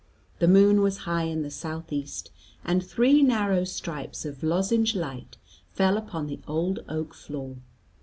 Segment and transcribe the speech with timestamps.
[0.39, 2.31] The moon was high in the south east,
[2.65, 5.37] and three narrow stripes of lozenged light
[5.69, 7.57] fell upon the old oak floor.